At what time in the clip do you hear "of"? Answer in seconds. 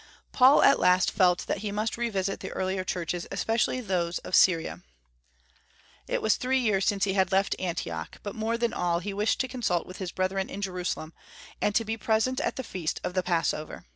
4.25-4.33, 13.03-13.13